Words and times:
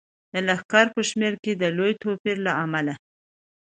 د 0.33 0.35
لښکر 0.47 0.85
په 0.95 1.01
شمیر 1.09 1.33
کې 1.43 1.51
د 1.61 1.63
لوی 1.77 1.93
توپیر 2.01 2.37
له 2.45 2.51
امله. 2.63 2.93